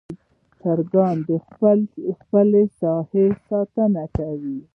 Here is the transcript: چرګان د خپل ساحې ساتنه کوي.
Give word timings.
چرګان 0.59 1.15
د 1.27 1.29
خپل 2.21 2.49
ساحې 2.79 3.25
ساتنه 3.47 4.03
کوي. 4.15 4.57